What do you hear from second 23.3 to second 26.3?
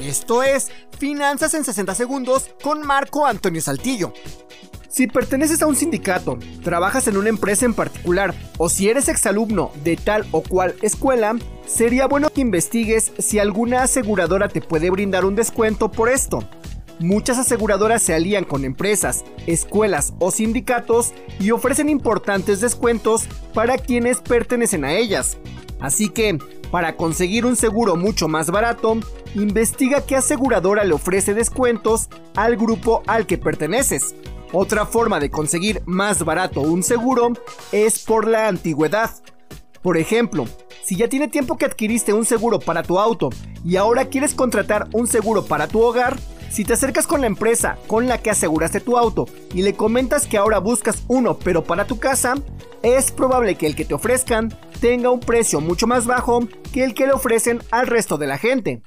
para quienes pertenecen a ellas. Así